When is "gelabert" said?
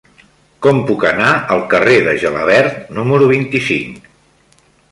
2.25-2.81